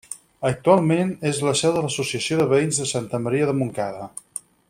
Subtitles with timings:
[0.47, 4.11] Actualment és la seu de l'Associació de Veïns de Santa Maria de Montcada.